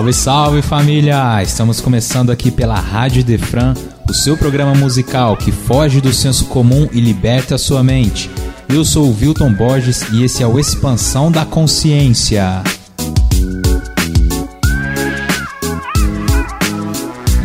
[0.00, 1.42] Salve, salve família!
[1.42, 3.74] Estamos começando aqui pela Rádio Defran,
[4.08, 8.30] o seu programa musical que foge do senso comum e liberta a sua mente.
[8.66, 12.62] Eu sou o Wilton Borges e esse é o Expansão da Consciência.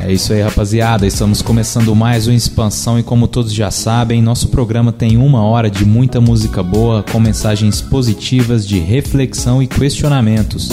[0.02, 1.06] É isso aí, rapaziada.
[1.06, 5.70] Estamos começando mais uma expansão e, como todos já sabem, nosso programa tem uma hora
[5.70, 10.70] de muita música boa, com mensagens positivas de reflexão e questionamentos.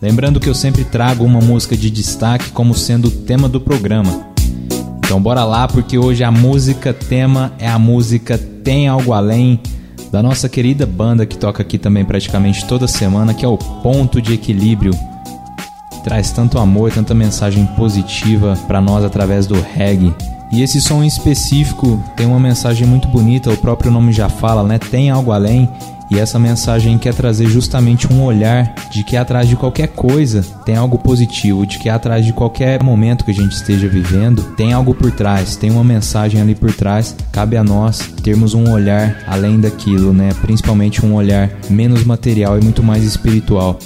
[0.00, 4.28] Lembrando que eu sempre trago uma música de destaque como sendo o tema do programa.
[4.98, 9.58] Então bora lá porque hoje a música tema é a música Tem Algo Além
[10.12, 14.22] da nossa querida banda que toca aqui também praticamente toda semana, que é o Ponto
[14.22, 14.92] de Equilíbrio.
[16.04, 20.14] Traz tanto amor, tanta mensagem positiva para nós através do reggae.
[20.52, 24.62] E esse som em específico tem uma mensagem muito bonita, o próprio nome já fala,
[24.62, 24.78] né?
[24.78, 25.68] Tem algo além
[26.10, 30.74] e essa mensagem quer trazer justamente um olhar de que atrás de qualquer coisa tem
[30.74, 34.94] algo positivo, de que atrás de qualquer momento que a gente esteja vivendo tem algo
[34.94, 37.14] por trás, tem uma mensagem ali por trás.
[37.30, 40.30] Cabe a nós termos um olhar além daquilo, né?
[40.40, 43.78] Principalmente um olhar menos material e muito mais espiritual.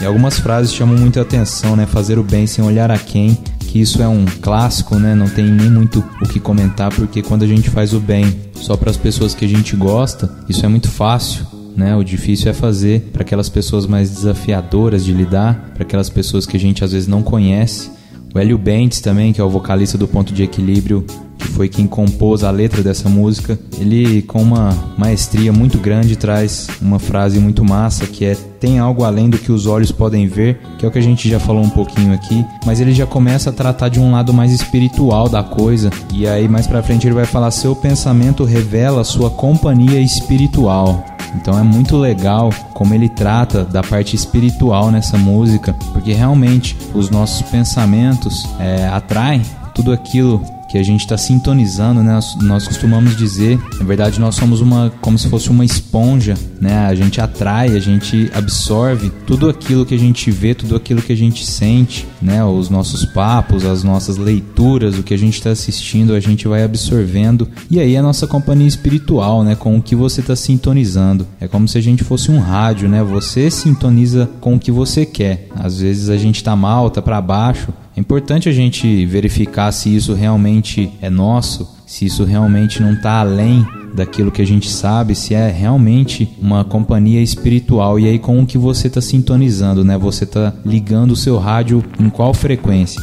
[0.00, 1.86] E algumas frases chamam muita atenção, né?
[1.86, 5.14] Fazer o bem sem olhar a quem, que isso é um clássico, né?
[5.14, 8.76] Não tem nem muito o que comentar, porque quando a gente faz o bem só
[8.76, 11.96] para as pessoas que a gente gosta, isso é muito fácil né?
[11.96, 16.56] O difícil é fazer para aquelas pessoas mais desafiadoras de lidar, para aquelas pessoas que
[16.56, 17.90] a gente às vezes não conhece.
[18.34, 21.04] O Hélio Bentes também, que é o vocalista do Ponto de Equilíbrio,
[21.50, 26.98] foi quem compôs a letra dessa música, ele com uma maestria muito grande traz uma
[26.98, 30.84] frase muito massa que é tem algo além do que os olhos podem ver, que
[30.84, 33.52] é o que a gente já falou um pouquinho aqui, mas ele já começa a
[33.52, 37.24] tratar de um lado mais espiritual da coisa, e aí mais para frente ele vai
[37.24, 41.04] falar seu pensamento revela sua companhia espiritual.
[41.34, 47.08] Então é muito legal como ele trata da parte espiritual nessa música, porque realmente os
[47.08, 49.42] nossos pensamentos é, atraem
[49.74, 52.18] tudo aquilo que a gente está sintonizando, né?
[52.42, 56.86] Nós, costumamos dizer, na verdade, nós somos uma como se fosse uma esponja, né?
[56.86, 61.12] A gente atrai, a gente absorve tudo aquilo que a gente vê, tudo aquilo que
[61.12, 62.44] a gente sente, né?
[62.44, 66.62] Os nossos papos, as nossas leituras, o que a gente está assistindo, a gente vai
[66.62, 67.48] absorvendo.
[67.68, 69.56] E aí a nossa companhia espiritual, né?
[69.56, 71.26] Com o que você está sintonizando.
[71.40, 73.02] É como se a gente fosse um rádio, né?
[73.02, 75.48] Você sintoniza com o que você quer.
[75.56, 79.94] Às vezes a gente está mal, tá para baixo, é importante a gente verificar se
[79.94, 85.14] isso realmente é nosso, se isso realmente não está além daquilo que a gente sabe,
[85.14, 89.98] se é realmente uma companhia espiritual e aí com o que você está sintonizando, né?
[89.98, 93.02] Você está ligando o seu rádio em qual frequência?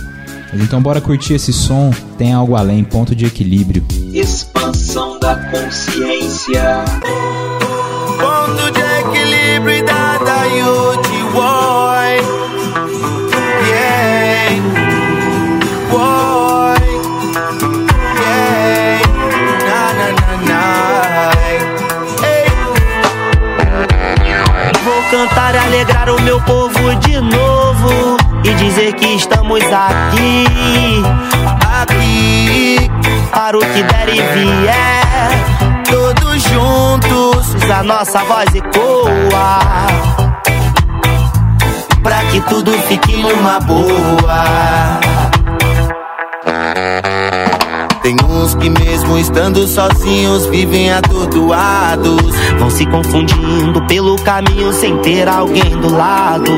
[0.52, 3.86] Então bora curtir esse som, tem algo além, ponto de equilíbrio.
[4.12, 6.86] Expansão da consciência.
[8.18, 10.48] Ponto de equilíbrio da da
[25.18, 30.46] cantar e alegrar o meu povo de novo e dizer que estamos aqui,
[31.82, 32.92] aqui
[33.32, 35.30] para o que der e vier,
[35.90, 39.60] todos juntos a nossa voz ecoa,
[42.04, 44.44] pra que tudo fique numa boa.
[48.26, 52.22] Uns que mesmo estando sozinhos vivem atordoados.
[52.58, 56.52] Vão se confundindo pelo caminho sem ter alguém do lado.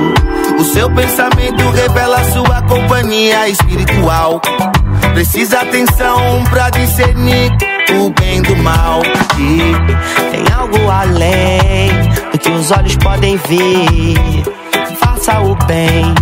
[0.59, 4.41] O seu pensamento revela sua companhia espiritual.
[5.13, 7.51] Precisa atenção pra discernir
[7.99, 9.01] o bem do mal.
[9.37, 9.57] E
[10.31, 11.89] tem algo além
[12.31, 14.43] do que os olhos podem ver.
[14.99, 16.13] Faça o bem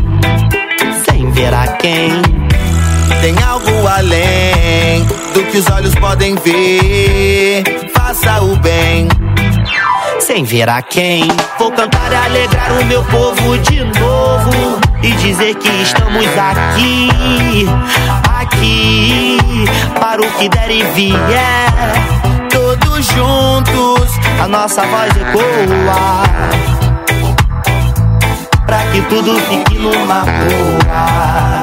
[1.06, 2.47] sem ver a quem
[3.22, 5.04] tem algo além
[5.34, 7.64] do que os olhos podem ver.
[7.94, 9.08] Faça o bem.
[10.20, 11.26] Sem ver a quem,
[11.58, 14.80] vou cantar e alegrar o meu povo de novo.
[15.02, 17.10] E dizer que estamos aqui,
[18.40, 19.38] aqui,
[20.00, 21.74] para o que der e vier.
[22.50, 24.12] Todos juntos,
[24.42, 26.24] a nossa voz ecoa.
[28.66, 31.57] Pra que tudo fique numa boa.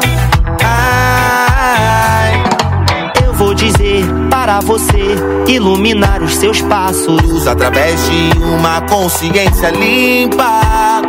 [4.45, 5.17] Para você
[5.49, 11.01] iluminar os seus passos através de uma consciência limpa.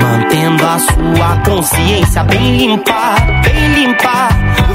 [0.00, 4.28] Mantendo a sua consciência bem limpa, bem limpa.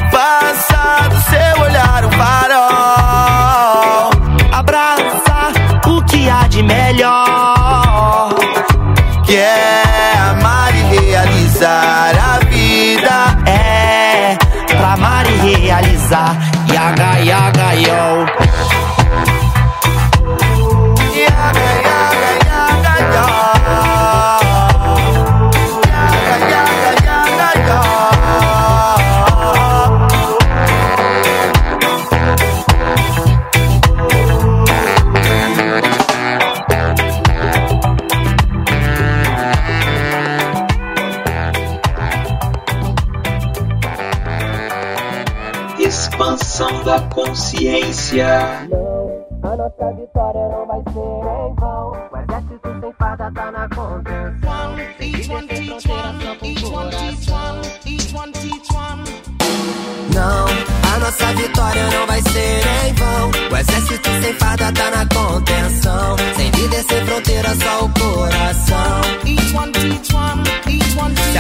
[0.09, 2.51] Faça do seu olhar um farol.
[4.53, 5.51] Abraça
[5.87, 8.33] o que há de melhor.
[9.25, 9.83] Que é
[10.31, 13.37] amar e realizar a vida.
[13.45, 14.37] É
[14.73, 16.56] pra amar e realizar.
[17.31, 18.46] I got yo.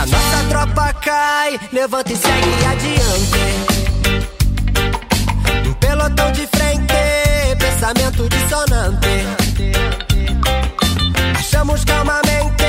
[0.09, 3.77] Nossa tropa cai, levanta e segue adiante
[5.79, 6.93] pelotão de frente,
[7.57, 9.25] pensamento dissonante.
[11.37, 12.65] Achamos calmamente,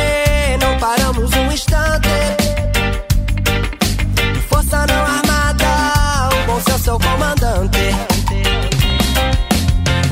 [0.60, 2.08] não paramos um instante.
[4.48, 7.78] Força não armada, o bom senso é o comandante.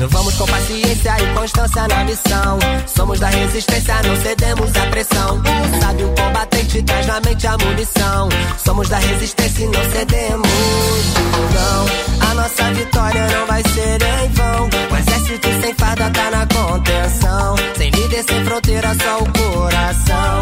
[0.09, 2.59] Vamos com paciência e constância na missão.
[2.85, 5.41] Somos da resistência, não cedemos à pressão.
[5.81, 6.13] Sabe o
[6.67, 8.29] combatente traz na mente a munição.
[8.63, 10.49] Somos da resistência e não cedemos.
[11.53, 14.69] Não, a nossa vitória não vai ser em vão.
[14.91, 17.55] O exército sem farda tá na contenção.
[17.77, 20.41] Sem líder, sem fronteira, só o coração.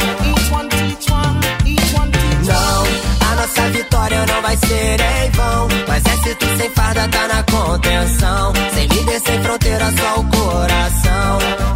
[2.45, 2.83] Não,
[3.27, 5.67] a nossa vitória não vai ser em vão.
[5.67, 8.53] O exército sem farda tá na contenção.
[8.73, 11.74] Sem líder, sem fronteira, só o coração.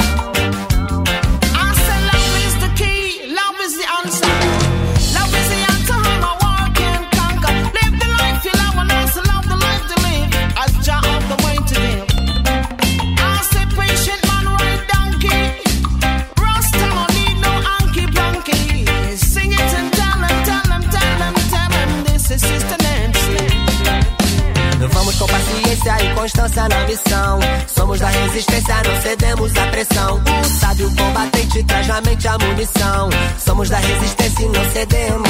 [33.60, 35.30] Somos da resistência e não cedemos.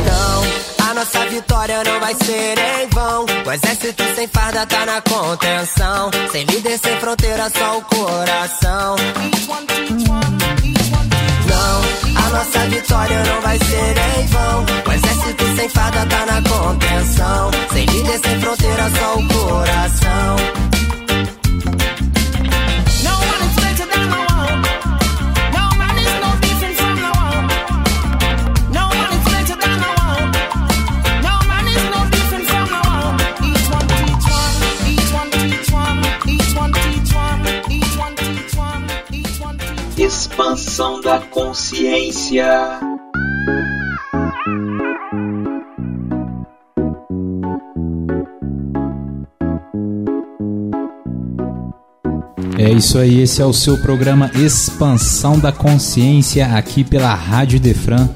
[0.00, 3.26] Então, a nossa vitória não vai ser em vão.
[3.44, 6.12] O exército sem farda tá na contenção.
[6.30, 8.94] Sem líder, sem fronteira, só o coração.
[11.48, 14.64] Não, a nossa vitória não vai ser em vão.
[14.86, 17.50] O exército sem farda tá na contenção.
[17.72, 20.63] Sem líder, sem fronteira, só o coração.
[52.58, 58.08] É isso aí, esse é o seu programa Expansão da Consciência aqui pela Rádio Defran.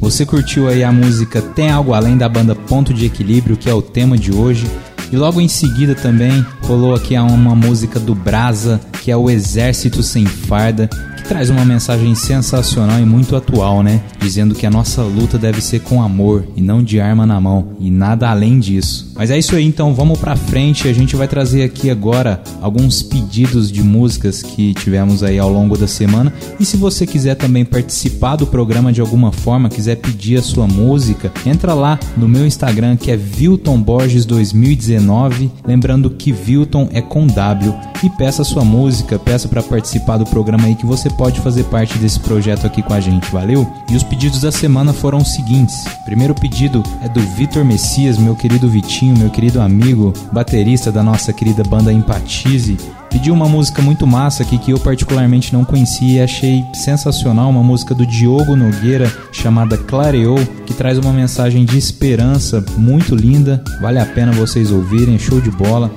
[0.00, 3.74] Você curtiu aí a música Tem Algo Além da banda Ponto de Equilíbrio, que é
[3.74, 4.66] o tema de hoje.
[5.10, 10.02] E logo em seguida também rolou aqui uma música do Brasa, que é o Exército
[10.02, 10.88] Sem Farda,
[11.24, 14.00] traz uma mensagem sensacional e muito atual, né?
[14.20, 17.68] Dizendo que a nossa luta deve ser com amor e não de arma na mão
[17.80, 19.12] e nada além disso.
[19.14, 20.88] Mas é isso aí, então vamos pra frente.
[20.88, 25.78] A gente vai trazer aqui agora alguns pedidos de músicas que tivemos aí ao longo
[25.78, 26.32] da semana.
[26.60, 30.66] E se você quiser também participar do programa de alguma forma, quiser pedir a sua
[30.66, 35.50] música, entra lá no meu Instagram que é Vilton Borges 2019.
[35.66, 40.26] Lembrando que Vilton é com W e peça a sua música, peça para participar do
[40.26, 43.70] programa aí que você pode fazer parte desse projeto aqui com a gente, valeu?
[43.90, 45.84] E os pedidos da semana foram os seguintes.
[46.04, 51.32] Primeiro pedido é do Vitor Messias, meu querido Vitinho, meu querido amigo, baterista da nossa
[51.32, 52.76] querida banda Empatize.
[53.10, 57.62] Pediu uma música muito massa aqui que eu particularmente não conhecia e achei sensacional, uma
[57.62, 64.00] música do Diogo Nogueira chamada Clareou, que traz uma mensagem de esperança muito linda, vale
[64.00, 65.92] a pena vocês ouvirem, show de bola.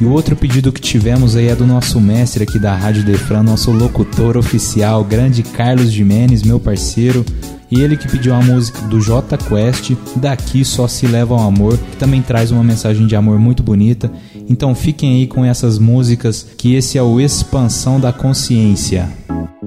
[0.00, 3.42] E o outro pedido que tivemos aí é do nosso mestre aqui da Rádio Defran,
[3.42, 7.24] nosso locutor oficial, grande Carlos Jimenez, meu parceiro.
[7.70, 11.76] E ele que pediu a música do J Quest, Daqui Só Se Leva o Amor,
[11.76, 14.10] que também traz uma mensagem de amor muito bonita.
[14.48, 19.08] Então fiquem aí com essas músicas, que esse é o Expansão da Consciência.
[19.28, 19.66] A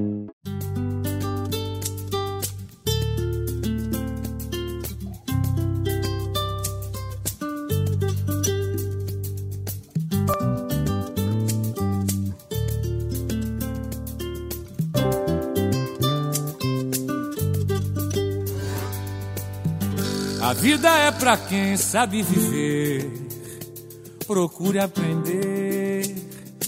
[20.82, 23.08] vida é pra quem sabe viver,
[24.26, 26.02] procure aprender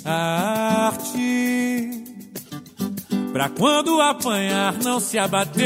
[0.05, 2.03] a arte.
[3.31, 5.65] Pra quando apanhar, não se abater,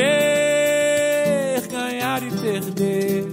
[1.70, 3.28] ganhar e perder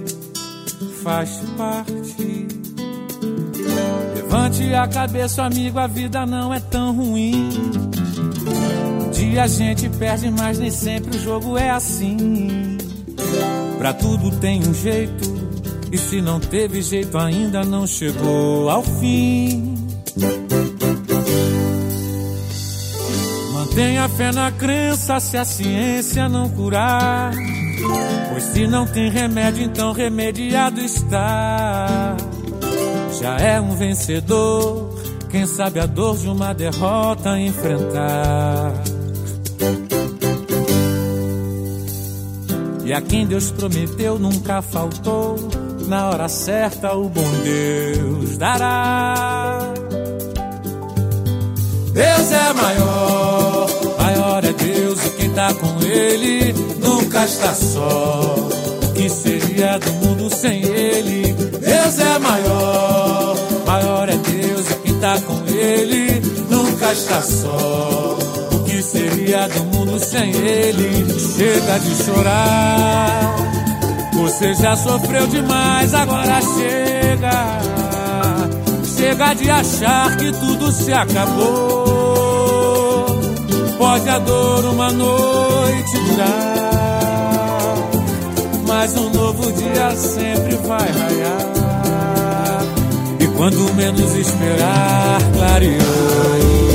[1.01, 2.47] faz parte.
[4.15, 7.49] Levante a cabeça, amigo, a vida não é tão ruim.
[9.05, 12.74] Um dia a gente perde, mas nem sempre o jogo é assim.
[13.85, 15.31] Pra tudo tem um jeito,
[15.91, 19.77] e se não teve jeito, ainda não chegou ao fim.
[23.53, 27.31] Mantenha fé na crença se a ciência não curar.
[28.31, 32.17] Pois se não tem remédio, então remediado está.
[33.21, 34.97] Já é um vencedor,
[35.29, 38.94] quem sabe a dor de uma derrota enfrentar.
[42.85, 45.37] E a quem Deus prometeu nunca faltou.
[45.87, 49.73] Na hora certa o bom Deus dará.
[51.91, 58.35] Deus é maior, maior é Deus e quem tá com Ele nunca está só.
[58.83, 61.33] O que seria do mundo sem Ele?
[61.33, 68.34] Deus é maior, maior é Deus e quem tá com Ele nunca está só.
[68.75, 71.05] Que seria do mundo sem Ele?
[71.17, 73.35] Chega de chorar.
[74.15, 77.57] Você já sofreu demais, agora chega.
[78.83, 81.45] Chega de achar que tudo se acabou.
[83.77, 87.77] Pode a dor uma noite durar,
[88.67, 92.65] mas um novo dia sempre vai raiar.
[93.21, 96.74] E quando menos esperar, clareou.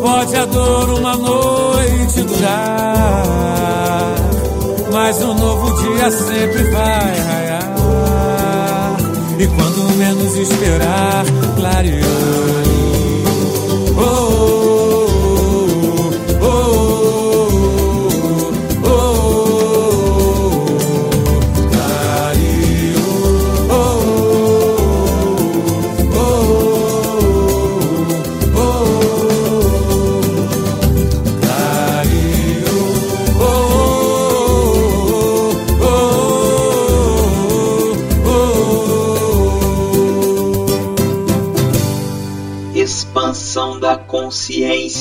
[0.00, 4.14] Pode a dor uma noite durar,
[4.92, 7.76] mas um novo dia sempre vai raiar.
[9.38, 11.24] E quando menos esperar,
[11.56, 12.65] clareou.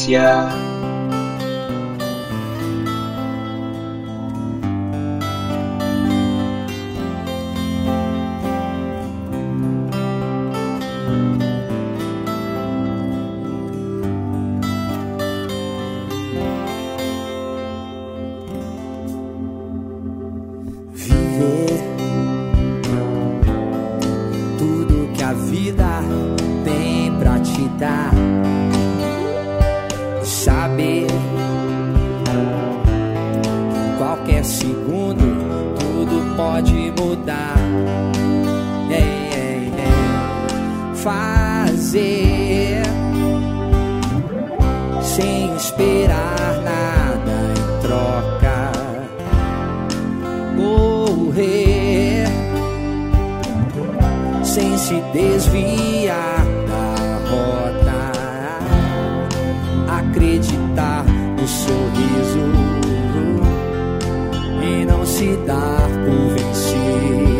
[0.05, 0.54] Consciência.
[36.97, 37.57] Mudar.
[38.91, 39.25] É.
[40.95, 42.83] Fazer
[45.03, 48.71] sem esperar nada em troca
[50.55, 51.85] morrer
[54.85, 58.11] se desviar da rota,
[59.97, 62.84] acreditar no sorriso
[65.25, 67.34] te dar por vencido.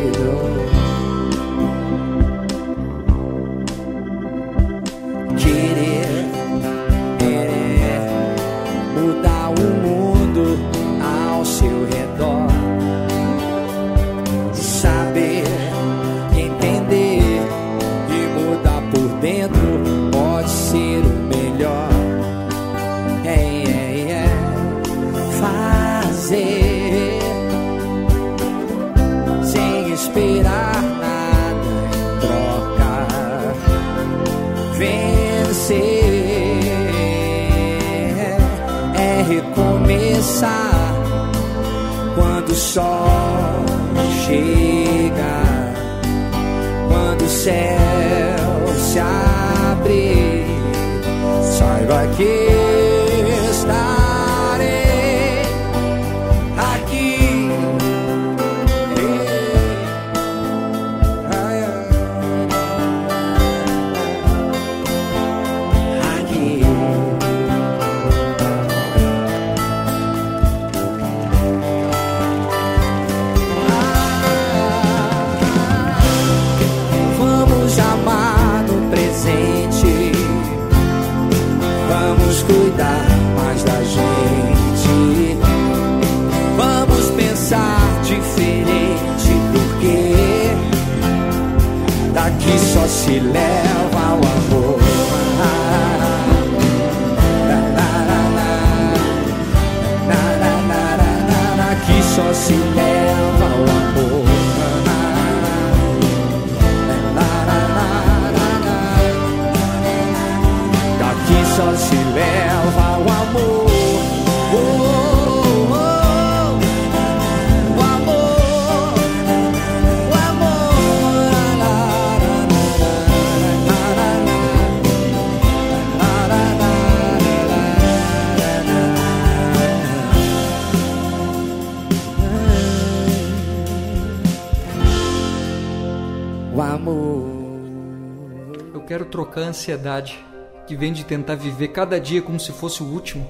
[139.55, 140.23] Ansiedade
[140.67, 143.25] que vem de tentar viver cada dia como se fosse o último,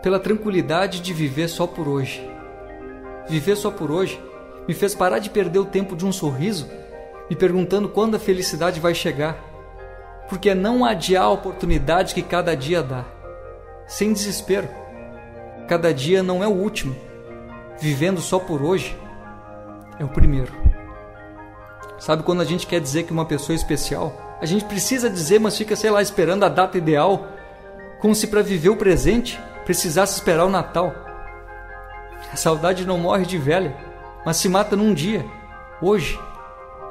[0.00, 2.22] pela tranquilidade de viver só por hoje.
[3.28, 4.20] Viver só por hoje
[4.68, 6.70] me fez parar de perder o tempo de um sorriso,
[7.28, 9.36] me perguntando quando a felicidade vai chegar,
[10.28, 13.04] porque é não adiar a oportunidade que cada dia dá,
[13.86, 14.68] sem desespero.
[15.66, 16.94] Cada dia não é o último,
[17.80, 18.96] vivendo só por hoje
[19.98, 20.52] é o primeiro.
[21.98, 24.23] Sabe quando a gente quer dizer que uma pessoa é especial?
[24.44, 27.28] A gente precisa dizer, mas fica, sei lá, esperando a data ideal,
[27.98, 30.92] como se para viver o presente precisasse esperar o Natal.
[32.30, 33.74] A saudade não morre de velha,
[34.22, 35.24] mas se mata num dia,
[35.80, 36.20] hoje.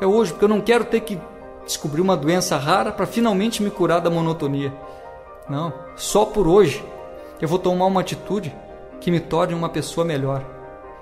[0.01, 1.21] É hoje, porque eu não quero ter que
[1.63, 4.73] descobrir uma doença rara para finalmente me curar da monotonia.
[5.47, 6.83] Não, só por hoje
[7.39, 8.51] eu vou tomar uma atitude
[8.99, 10.43] que me torne uma pessoa melhor.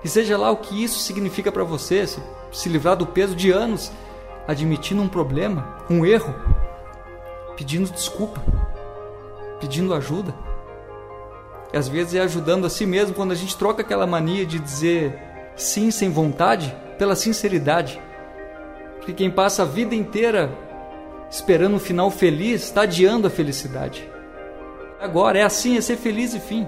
[0.04, 3.52] E seja lá o que isso significa para você, se, se livrar do peso de
[3.52, 3.90] anos
[4.48, 6.34] admitindo um problema, um erro,
[7.56, 8.42] pedindo desculpa,
[9.60, 10.34] pedindo ajuda.
[11.74, 14.60] E às vezes é ajudando a si mesmo quando a gente troca aquela mania de
[14.60, 15.18] dizer
[15.56, 18.02] sim sem vontade pela sinceridade.
[18.98, 20.52] Porque quem passa a vida inteira
[21.30, 24.08] esperando um final feliz está adiando a felicidade.
[25.00, 26.68] Agora é assim, é ser feliz e fim.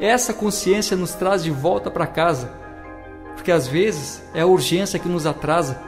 [0.00, 2.50] Essa consciência nos traz de volta para casa.
[3.34, 5.87] Porque às vezes é a urgência que nos atrasa.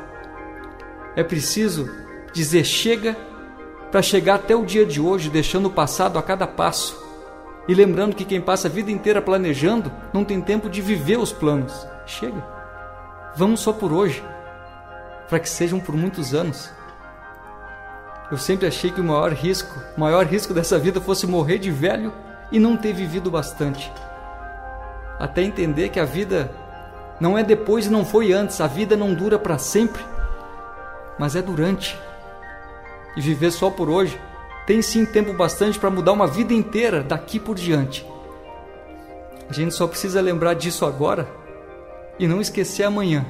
[1.20, 1.86] É preciso
[2.32, 3.14] dizer chega
[3.92, 6.98] para chegar até o dia de hoje, deixando o passado a cada passo.
[7.68, 11.30] E lembrando que quem passa a vida inteira planejando não tem tempo de viver os
[11.30, 11.86] planos.
[12.06, 12.42] Chega.
[13.36, 14.24] Vamos só por hoje,
[15.28, 16.70] para que sejam por muitos anos.
[18.30, 21.70] Eu sempre achei que o maior risco, o maior risco dessa vida fosse morrer de
[21.70, 22.14] velho
[22.50, 23.92] e não ter vivido bastante.
[25.18, 26.50] Até entender que a vida
[27.20, 30.02] não é depois e não foi antes, a vida não dura para sempre,
[31.20, 31.98] mas é durante.
[33.14, 34.18] E viver só por hoje
[34.66, 38.06] tem sim tempo bastante para mudar uma vida inteira daqui por diante.
[39.46, 41.28] A gente só precisa lembrar disso agora
[42.18, 43.26] e não esquecer amanhã.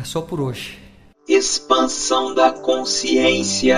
[0.00, 0.78] É só por hoje.
[1.26, 3.76] Expansão da consciência.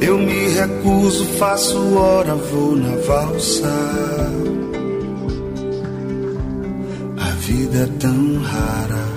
[0.00, 3.68] Eu me recuso, faço hora, vou na valsa.
[7.18, 9.08] A vida é tão rara.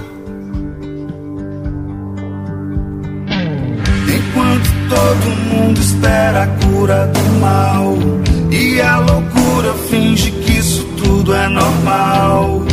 [4.07, 7.95] Enquanto todo mundo espera a cura do mal
[8.51, 12.63] e a loucura finge que isso tudo é normal.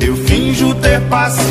[0.00, 1.50] Eu finjo ter paciência.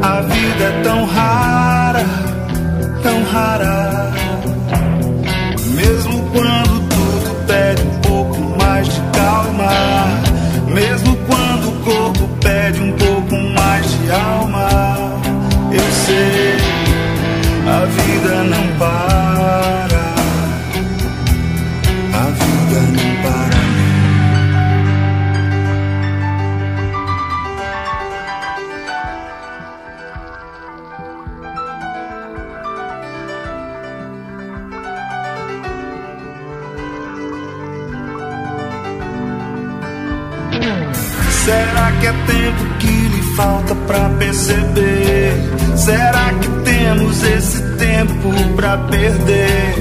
[0.00, 2.04] A vida é tão rara,
[3.02, 4.12] tão rara.
[5.74, 9.70] Mesmo quando tudo pede um pouco mais de calma.
[10.72, 14.68] Mesmo quando o corpo pede um pouco mais de alma.
[15.72, 16.56] Eu sei,
[17.66, 19.07] a vida não para.
[44.18, 45.32] Perceber?
[45.76, 49.74] Será que temos esse tempo pra perder?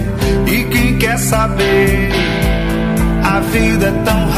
[0.48, 2.12] E quem quer saber?
[3.24, 4.37] A vida é tão rara,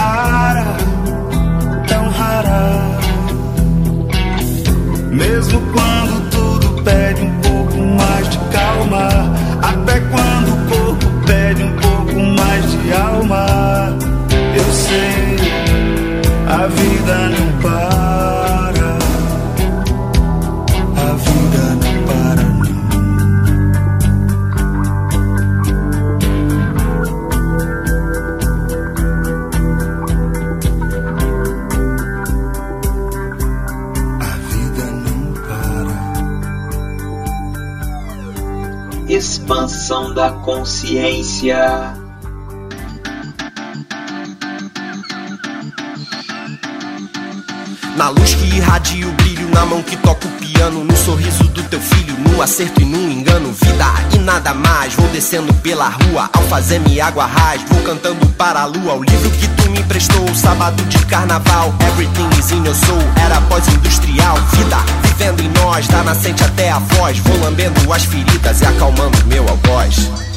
[47.96, 51.64] Na luz que irradia o brilho, na mão que toca o piano, no sorriso do
[51.64, 54.94] teu filho, no acerto e no engano, vida e nada mais.
[54.96, 58.96] Vou descendo pela rua, ao fazer me água raiz, vou cantando para a lua.
[58.96, 63.40] O livro que tu me emprestou, sábado de carnaval, everything is in your soul, era
[63.44, 64.36] pós-industrial.
[64.52, 69.26] Vida vivendo em nós, da nascente até a voz, vou lambendo as feridas e acalmando
[69.28, 70.29] meu algoz.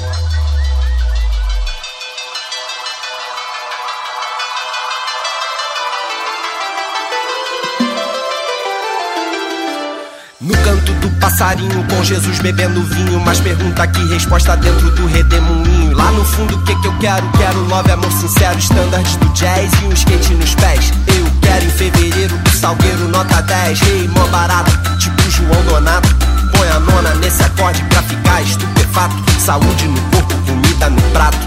[11.42, 13.20] Passarinho, com Jesus bebendo vinho.
[13.20, 15.96] Mas pergunta que resposta dentro do redemoinho.
[15.96, 17.28] Lá no fundo, o que que eu quero?
[17.32, 20.92] Quero love, amor sincero, standards do jazz e um skate nos pés.
[21.08, 23.80] Eu quero em fevereiro do Salgueiro, nota 10.
[23.80, 26.08] Rei, mó barato, tipo João Donato.
[26.56, 29.14] Põe a nona nesse acorde pra ficar estupefato.
[29.40, 31.38] Saúde no corpo, comida no prato.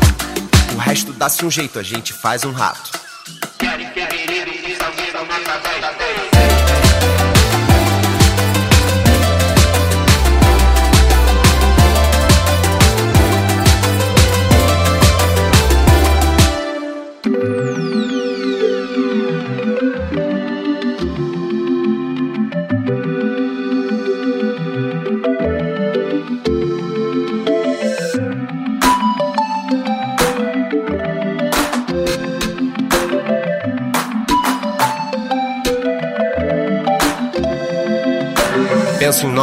[0.73, 2.91] O resto dá-se um jeito, a gente faz um rato.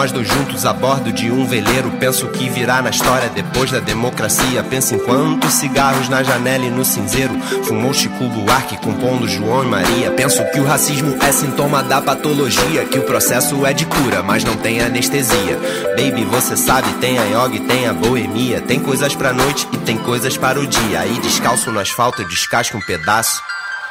[0.03, 1.89] Nós dois juntos a bordo de um veleiro.
[1.93, 4.61] Penso que virá na história depois da democracia.
[4.65, 7.39] Penso em quantos cigarros na janela e no cinzeiro.
[7.63, 10.11] Fumou Chico Buarque compondo João e Maria.
[10.11, 12.85] Penso que o racismo é sintoma da patologia.
[12.85, 15.57] Que o processo é de cura, mas não tem anestesia.
[15.97, 18.61] Baby, você sabe, tem a yoga e tem a boemia.
[18.61, 20.99] Tem coisas pra noite e tem coisas para o dia.
[20.99, 23.41] Aí descalço no asfalto eu descasco um pedaço.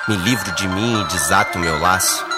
[0.10, 2.31] Me livro de mim e desato meu laço.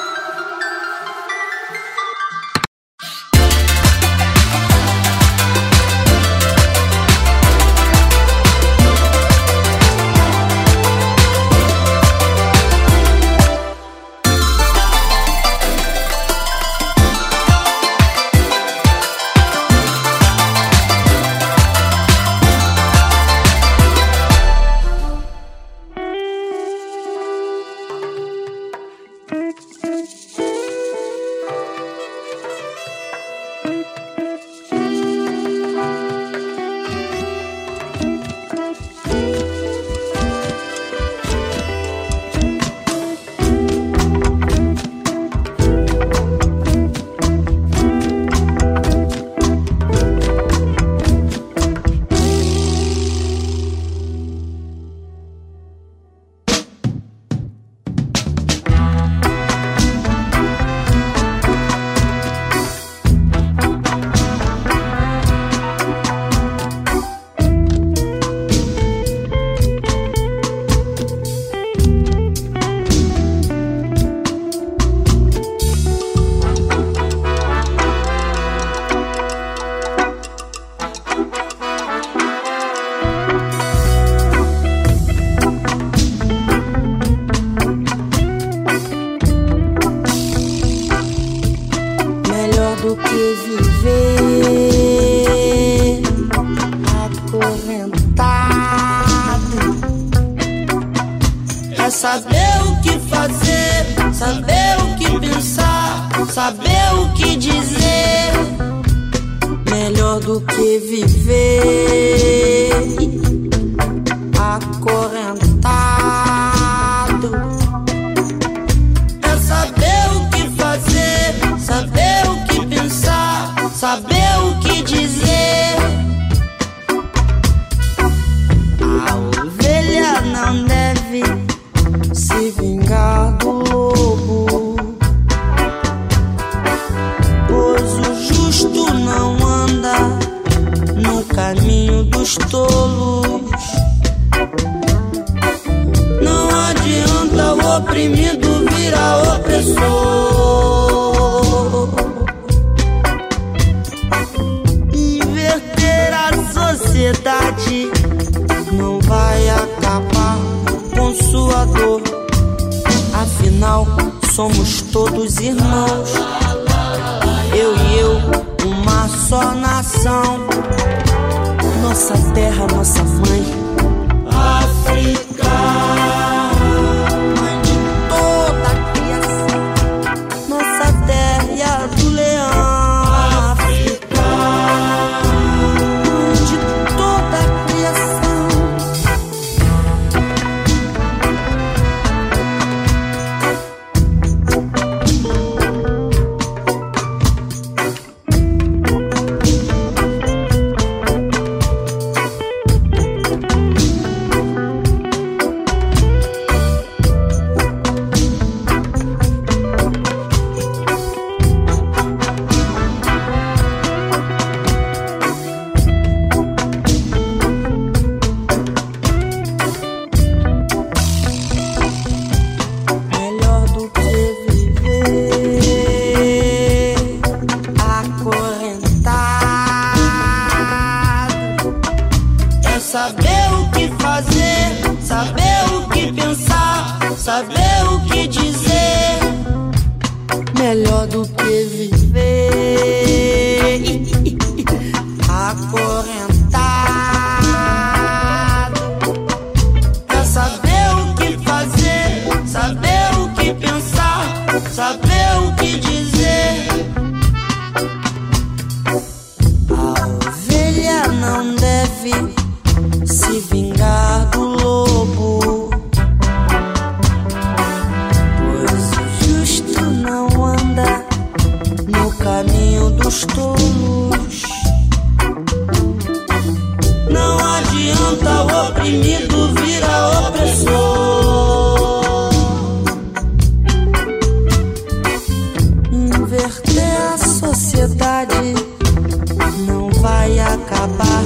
[290.84, 291.24] Acabar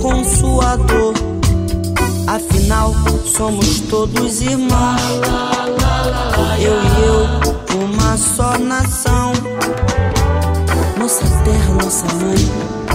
[0.00, 1.14] com sua dor.
[2.26, 2.94] Afinal,
[3.36, 5.00] somos todos irmãos.
[6.58, 9.32] Eu e eu, uma só nação.
[10.98, 12.93] Nossa terra, nossa mãe.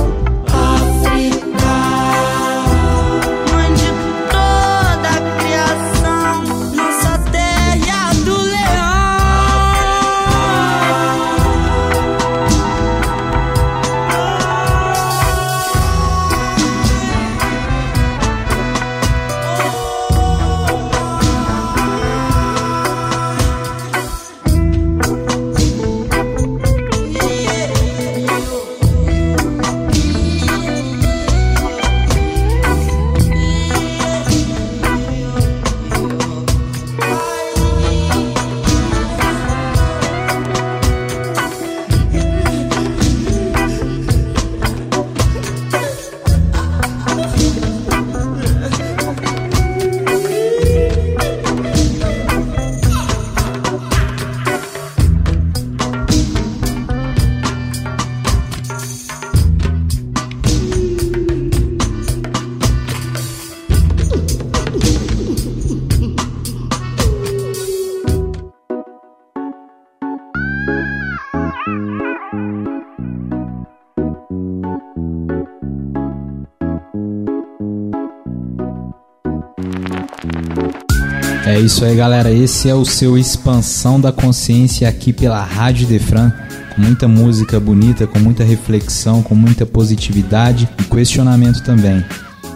[81.70, 82.34] Isso aí, galera.
[82.34, 86.32] Esse é o seu Expansão da Consciência aqui pela Rádio Defran.
[86.74, 92.04] Com muita música bonita, com muita reflexão, com muita positividade e questionamento também.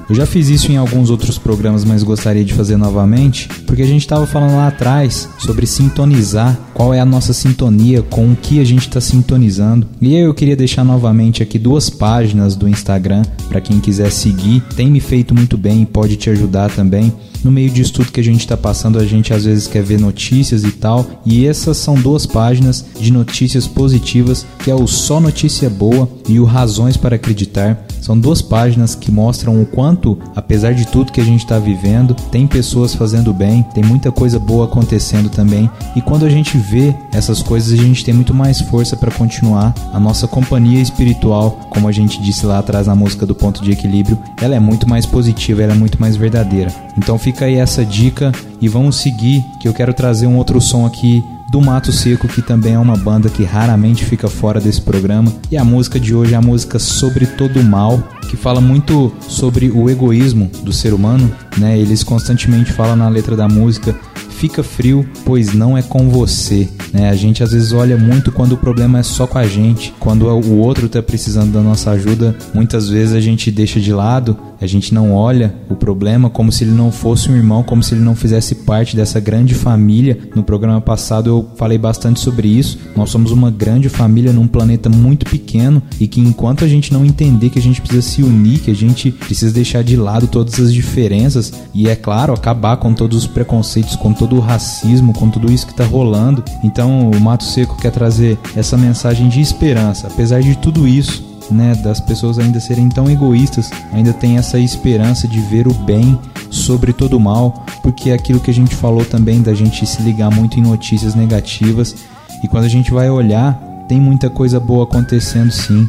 [0.09, 3.85] Eu já fiz isso em alguns outros programas, mas gostaria de fazer novamente, porque a
[3.85, 8.59] gente estava falando lá atrás sobre sintonizar, qual é a nossa sintonia com o que
[8.59, 9.87] a gente está sintonizando.
[10.01, 14.63] E eu queria deixar novamente aqui duas páginas do Instagram para quem quiser seguir.
[14.75, 18.19] Tem me feito muito bem e pode te ajudar também no meio disso tudo que
[18.19, 21.05] a gente está passando, a gente às vezes quer ver notícias e tal.
[21.25, 26.39] E essas são duas páginas de notícias positivas, que é o Só Notícia Boa e
[26.39, 27.85] o Razões para Acreditar.
[28.03, 32.13] São duas páginas que mostram o quanto, apesar de tudo que a gente está vivendo,
[32.13, 35.69] tem pessoas fazendo bem, tem muita coisa boa acontecendo também.
[35.95, 39.73] E quando a gente vê essas coisas, a gente tem muito mais força para continuar.
[39.93, 43.71] A nossa companhia espiritual, como a gente disse lá atrás na música do Ponto de
[43.71, 46.73] Equilíbrio, ela é muito mais positiva, ela é muito mais verdadeira.
[46.97, 50.85] Então fica aí essa dica e vamos seguir, que eu quero trazer um outro som
[50.85, 55.31] aqui do Mato Seco, que também é uma banda que raramente fica fora desse programa.
[55.51, 59.13] E a música de hoje é a música Sobre Todo o Mal, que fala muito
[59.27, 61.77] sobre o egoísmo do ser humano, né?
[61.77, 63.95] Eles constantemente falam na letra da música
[64.43, 66.67] fica frio, pois não é com você.
[66.91, 67.09] Né?
[67.09, 70.27] A gente às vezes olha muito quando o problema é só com a gente, quando
[70.27, 74.65] o outro está precisando da nossa ajuda, muitas vezes a gente deixa de lado, a
[74.65, 78.01] gente não olha o problema como se ele não fosse um irmão, como se ele
[78.01, 80.17] não fizesse parte dessa grande família.
[80.35, 82.79] No programa passado eu falei bastante sobre isso.
[82.95, 87.05] Nós somos uma grande família num planeta muito pequeno e que enquanto a gente não
[87.05, 90.59] entender que a gente precisa se unir, que a gente precisa deixar de lado todas
[90.59, 95.29] as diferenças e é claro, acabar com todos os preconceitos, com todo o racismo, com
[95.29, 96.43] tudo isso que está rolando.
[96.63, 100.07] Então o Mato Seco quer trazer essa mensagem de esperança.
[100.07, 105.27] Apesar de tudo isso, né, das pessoas ainda serem tão egoístas, ainda tem essa esperança
[105.27, 109.03] de ver o bem sobre todo o mal, porque é aquilo que a gente falou
[109.03, 111.95] também da gente se ligar muito em notícias negativas
[112.43, 113.53] e quando a gente vai olhar,
[113.87, 115.87] tem muita coisa boa acontecendo sim.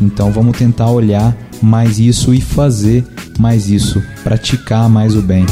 [0.00, 3.04] Então vamos tentar olhar mais isso e fazer
[3.38, 5.44] mais isso, praticar mais o bem.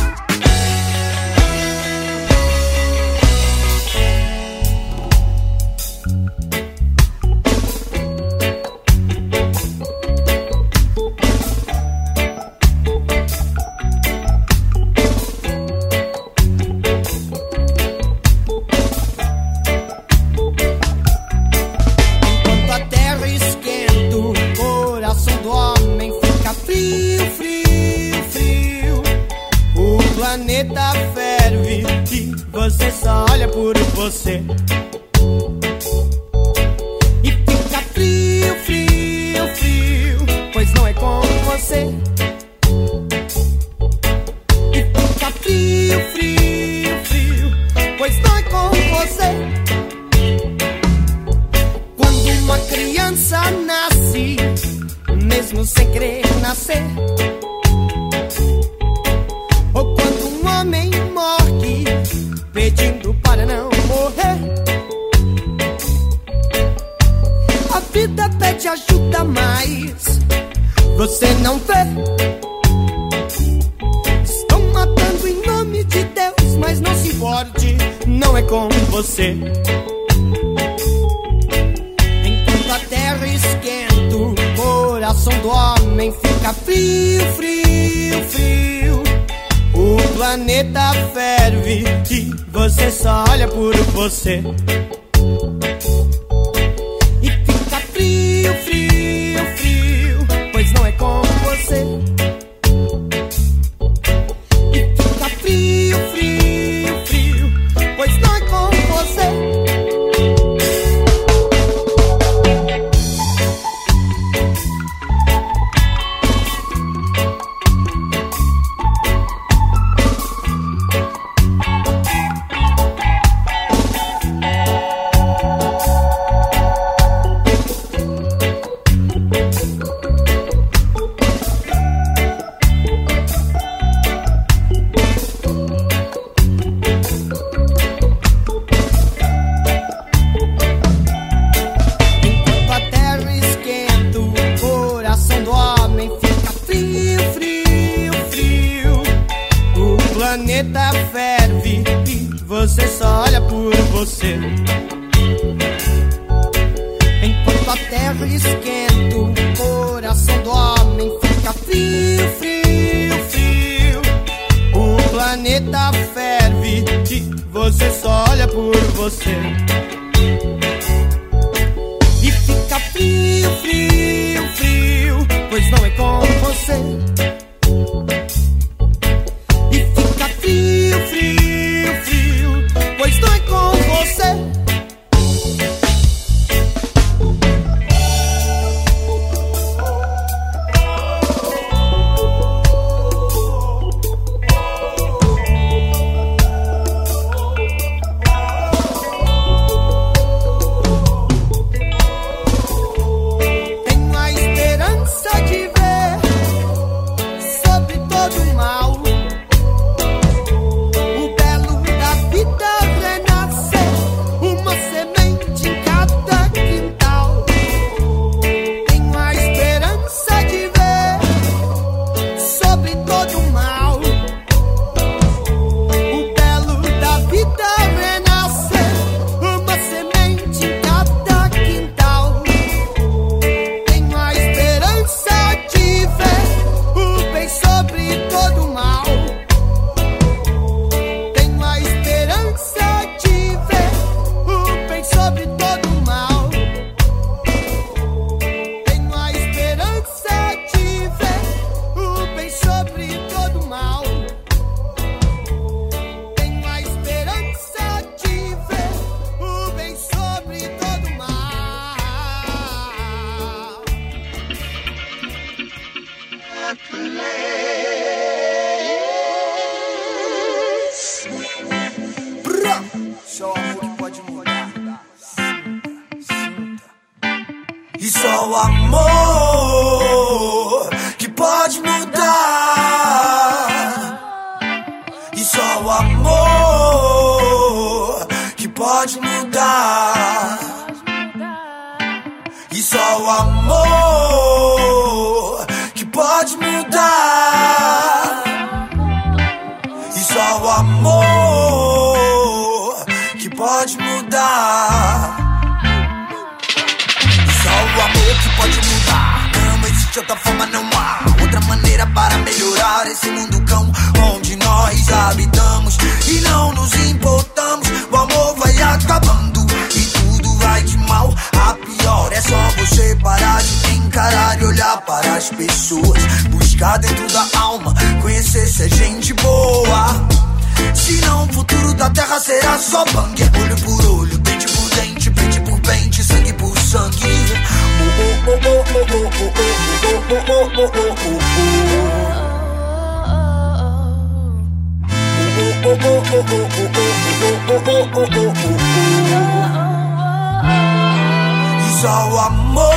[352.00, 352.94] Só o amor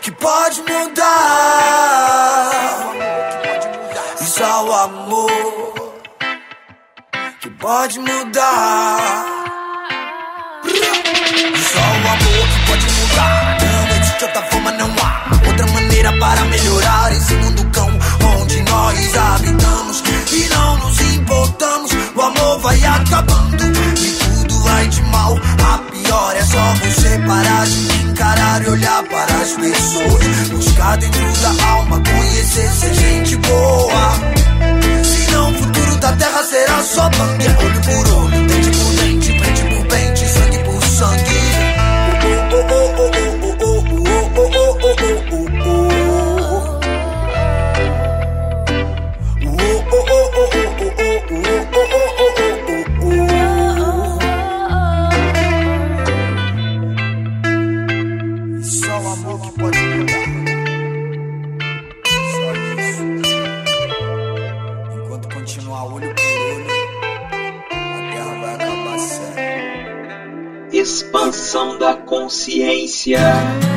[0.00, 1.02] que pode mudar.
[4.20, 5.30] Isso só o amor
[7.40, 9.26] que pode mudar.
[10.64, 13.58] Isso só o amor que pode mudar.
[13.60, 17.91] Não existe outra forma, não há outra maneira para melhorar esse mundo cão
[18.52, 21.92] onde nós habitamos e não nos importamos.
[22.14, 23.64] O amor vai acabando
[23.98, 26.36] e tudo vai de mal a pior.
[26.36, 30.48] É só você parar de encarar e olhar para as pessoas.
[30.50, 34.12] Buscar dentro da alma, conhecer ser gente boa.
[35.02, 38.71] Senão o futuro da terra será só bang, olho por olho, dente
[72.42, 73.71] ciência.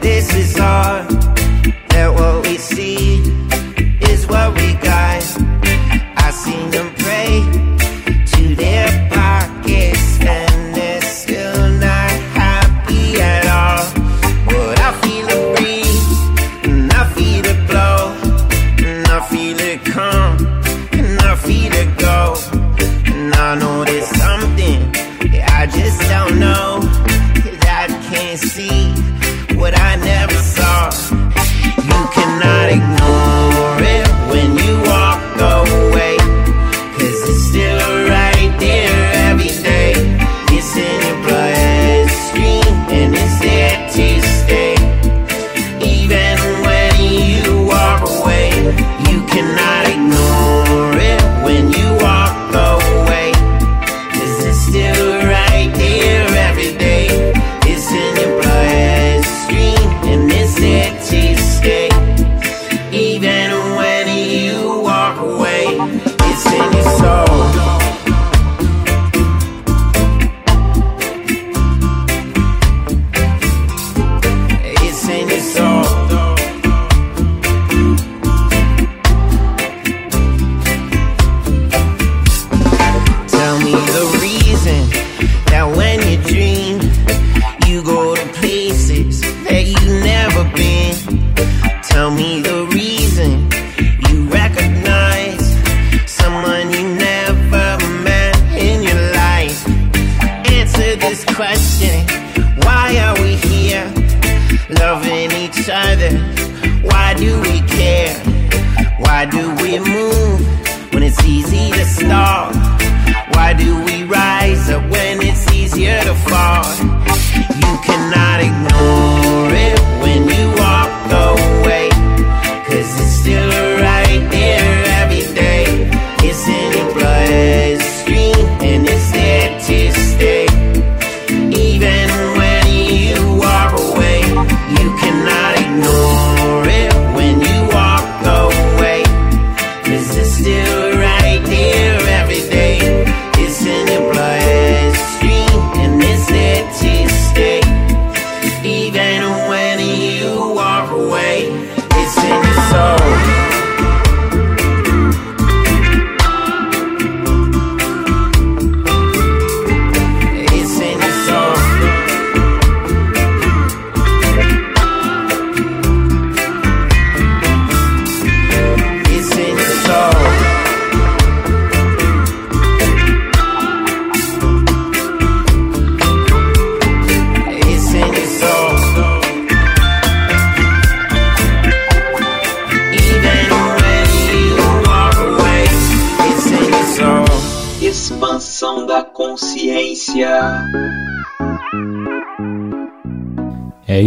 [0.00, 1.13] this is our.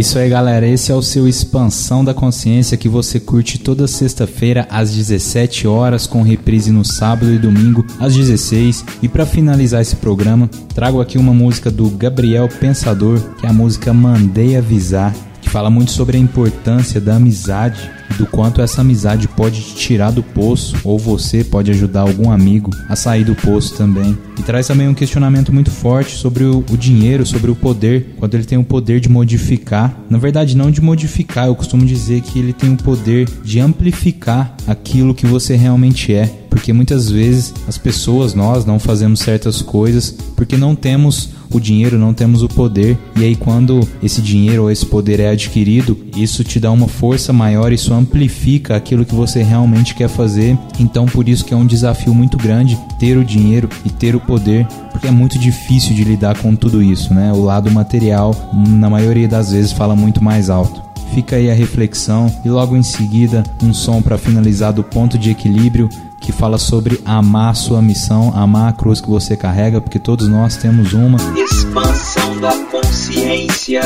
[0.08, 0.66] Isso aí, galera.
[0.66, 6.06] Esse é o seu Expansão da Consciência que você curte toda sexta-feira às 17 horas,
[6.06, 8.86] com reprise no sábado e domingo às 16.
[9.02, 13.52] E para finalizar esse programa, trago aqui uma música do Gabriel Pensador, que é a
[13.52, 19.28] música Mandei Avisar, que fala muito sobre a importância da amizade do quanto essa amizade
[19.28, 23.76] pode te tirar do poço, ou você pode ajudar algum amigo a sair do poço
[23.76, 24.16] também.
[24.48, 28.44] Traz também um questionamento muito forte sobre o, o dinheiro, sobre o poder, quando ele
[28.44, 29.94] tem o poder de modificar.
[30.08, 34.56] Na verdade, não de modificar, eu costumo dizer que ele tem o poder de amplificar
[34.66, 36.47] aquilo que você realmente é.
[36.58, 41.96] Porque muitas vezes as pessoas, nós, não fazemos certas coisas porque não temos o dinheiro,
[41.96, 42.98] não temos o poder.
[43.16, 47.32] E aí, quando esse dinheiro ou esse poder é adquirido, isso te dá uma força
[47.32, 50.58] maior, isso amplifica aquilo que você realmente quer fazer.
[50.80, 54.20] Então, por isso que é um desafio muito grande ter o dinheiro e ter o
[54.20, 57.32] poder, porque é muito difícil de lidar com tudo isso, né?
[57.32, 60.82] O lado material, na maioria das vezes, fala muito mais alto.
[61.14, 65.30] Fica aí a reflexão e logo em seguida um som para finalizar do ponto de
[65.30, 65.88] equilíbrio
[66.20, 70.28] que fala sobre amar a sua missão, amar a cruz que você carrega, porque todos
[70.28, 71.18] nós temos uma.
[71.36, 73.82] Expansão da consciência.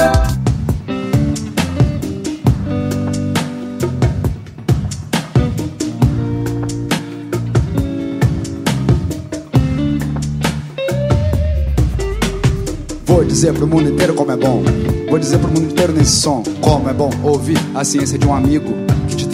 [13.04, 14.62] Vou dizer pro mundo inteiro como é bom.
[15.08, 18.34] Vou dizer pro mundo inteiro nesse som como é bom ouvir a ciência de um
[18.34, 18.91] amigo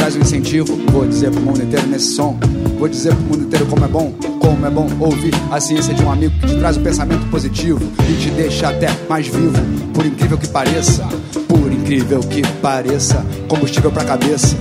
[0.09, 0.79] traz um incentivo.
[0.91, 2.39] Vou dizer pro mundo inteiro nesse som.
[2.79, 6.03] Vou dizer pro mundo inteiro como é bom, como é bom ouvir a ciência de
[6.03, 9.59] um amigo que te traz um pensamento positivo e te deixa até mais vivo,
[9.93, 11.07] por incrível que pareça.
[11.47, 14.57] Por incrível que pareça, combustível pra cabeça,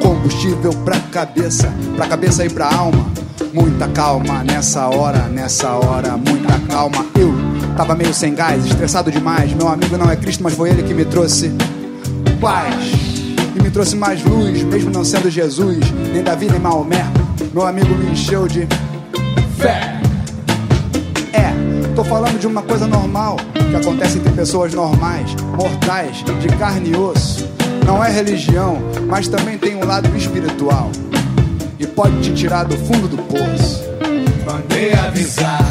[0.00, 3.10] combustível pra cabeça, pra cabeça e pra alma.
[3.52, 7.04] Muita calma nessa hora, nessa hora, muita calma.
[7.18, 7.32] Eu
[7.76, 9.52] tava meio sem gás, estressado demais.
[9.52, 11.52] Meu amigo não é Cristo, mas foi ele que me trouxe
[12.40, 13.11] paz
[13.72, 15.78] trouxe mais luz, mesmo não sendo Jesus,
[16.12, 17.04] nem Davi, nem Maomé.
[17.52, 18.66] Meu amigo me encheu de
[19.58, 20.00] fé.
[21.32, 21.52] É,
[21.94, 26.96] tô falando de uma coisa normal que acontece entre pessoas normais, mortais, de carne e
[26.96, 27.48] osso.
[27.86, 30.90] Não é religião, mas também tem um lado espiritual
[31.78, 33.82] e pode te tirar do fundo do poço.
[34.44, 35.61] Mandei avisar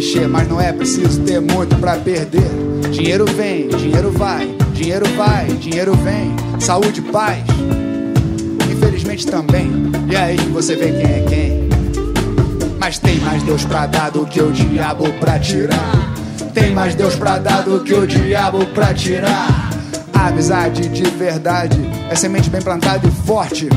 [0.00, 2.50] clichê, mas não é preciso ter muito pra perder.
[2.90, 6.34] Dinheiro vem, dinheiro vai, dinheiro vai, dinheiro vem.
[6.58, 7.44] Saúde, paz.
[8.72, 9.70] Infelizmente também.
[10.10, 11.68] E aí você vê quem é quem.
[12.78, 16.14] Mas tem mais Deus pra dar do que o diabo pra tirar.
[16.54, 19.70] Tem mais Deus pra dar do que o diabo pra tirar.
[20.14, 21.78] Amizade de verdade
[22.10, 23.68] é semente bem plantada e forte.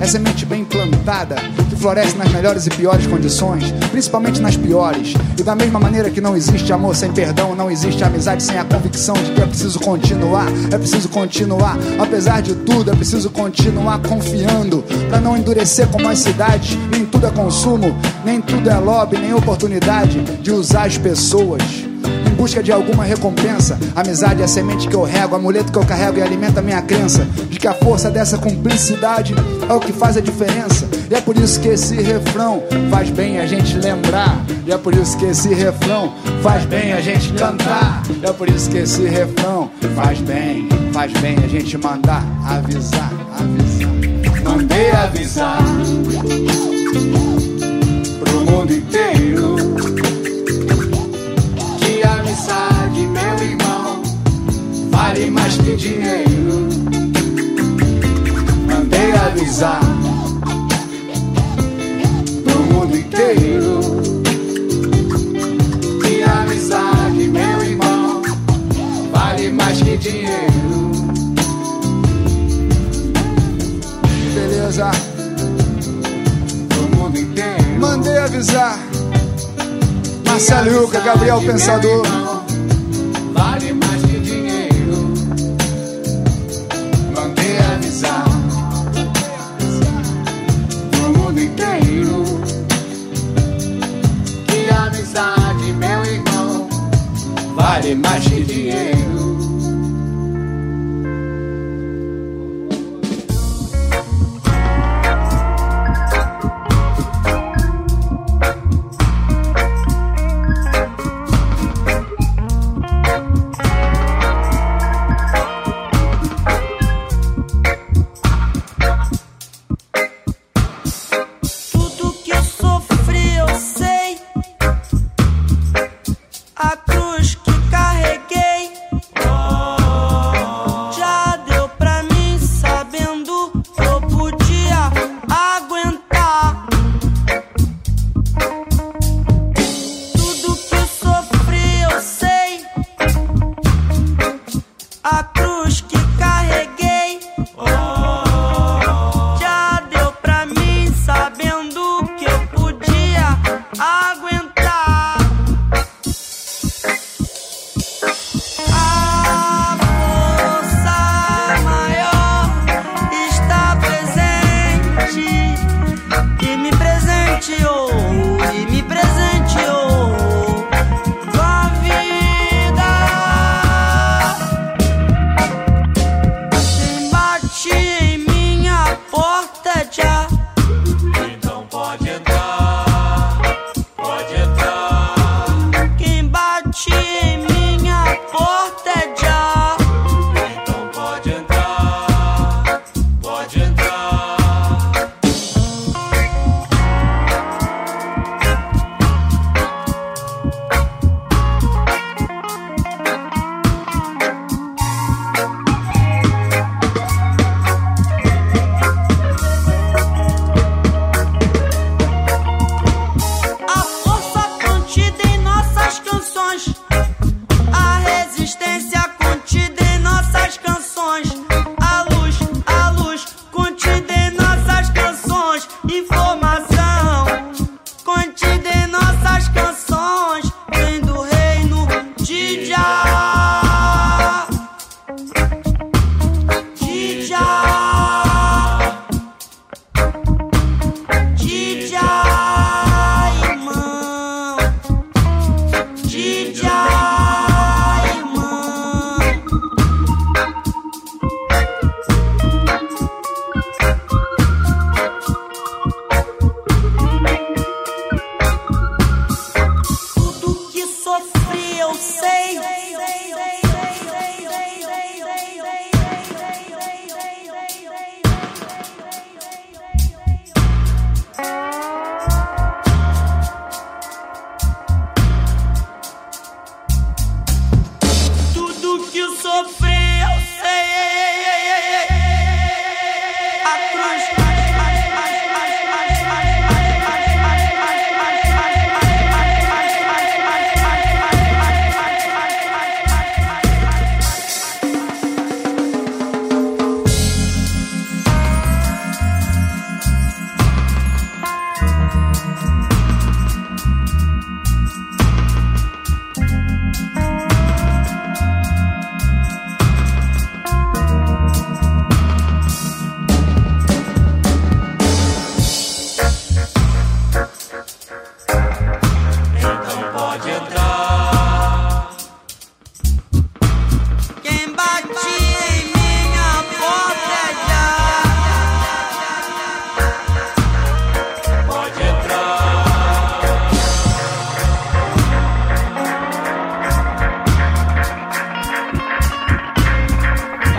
[0.00, 1.36] É semente bem plantada,
[1.86, 5.14] floresce nas melhores e piores condições, principalmente nas piores.
[5.38, 8.64] E da mesma maneira que não existe amor sem perdão, não existe amizade sem a
[8.64, 11.78] convicção de que é preciso continuar, é preciso continuar.
[11.96, 16.76] Apesar de tudo, é preciso continuar confiando, para não endurecer como as cidades.
[16.90, 21.85] Nem tudo é consumo, nem tudo é lobby, nem oportunidade de usar as pessoas
[22.36, 23.78] busca de alguma recompensa.
[23.94, 27.24] Amizade é a semente que eu rego, amuleto que eu carrego e alimenta minha crença
[27.48, 29.34] de que a força dessa cumplicidade
[29.68, 30.86] é o que faz a diferença.
[31.10, 34.44] E é por isso que esse refrão faz bem a gente lembrar.
[34.66, 36.12] E é por isso que esse refrão
[36.42, 38.02] faz bem a gente cantar.
[38.22, 43.10] E é por isso que esse refrão faz bem, faz bem a gente mandar avisar,
[43.38, 43.96] avisar.
[44.44, 45.58] Mandei avisar
[48.20, 49.15] pro mundo inteiro
[55.76, 56.68] dinheiro.
[58.66, 59.80] Mandei avisar
[62.44, 63.80] pro mundo inteiro
[66.02, 68.22] que amizade, meu irmão,
[69.12, 70.92] vale mais que dinheiro.
[74.34, 74.90] Beleza?
[76.68, 77.80] Pro mundo inteiro.
[77.80, 78.78] Mandei avisar.
[80.26, 82.25] Marcelo Gabriel Pensador.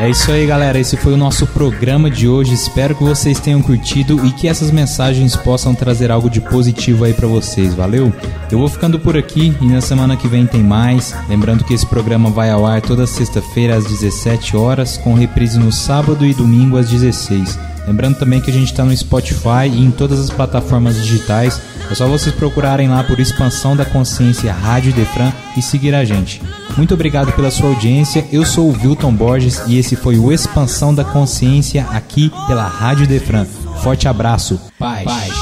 [0.08, 0.80] É isso aí, galera.
[0.80, 2.54] Esse foi o nosso programa de hoje.
[2.54, 7.14] Espero que vocês tenham curtido e que essas mensagens possam trazer algo de positivo aí
[7.14, 7.74] para vocês.
[7.74, 8.14] Valeu?
[8.50, 11.14] Eu vou ficando por aqui e na semana que vem tem mais.
[11.28, 15.74] Lembrando que esse programa vai ao ar toda sexta-feira às 17 horas, com reprise no
[15.74, 17.60] sábado e domingo às 16.
[17.86, 21.62] Lembrando também que a gente está no Spotify e em todas as plataformas digitais.
[21.92, 26.42] É só vocês procurarem lá por Expansão da Consciência Rádio Defran e seguir a gente.
[26.78, 28.26] Muito obrigado pela sua audiência.
[28.32, 33.08] Eu sou o Wilton Borges e esse foi o Expansão da Consciência aqui pela Rádio
[33.08, 33.46] Defran.
[33.82, 34.62] Forte abraço.
[34.78, 35.04] Paz.
[35.04, 35.37] Paz.